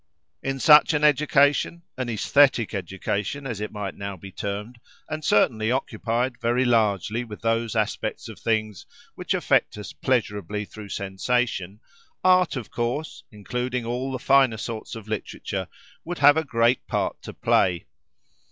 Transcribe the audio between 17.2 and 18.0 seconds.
to play.